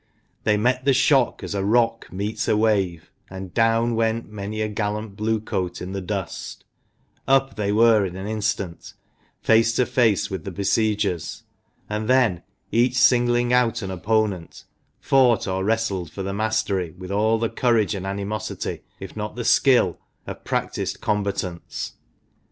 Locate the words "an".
8.15-8.25, 13.83-13.91